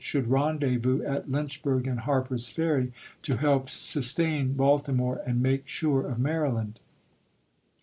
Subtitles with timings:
[0.03, 6.17] should rendezvous at Lynchburg and Harper's Ferry, to help "sustain Baltimore," and make sure of
[6.17, 6.79] Maryland.